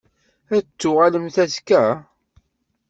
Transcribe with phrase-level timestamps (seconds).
[0.55, 1.83] Ad d-tuɣalem azekka?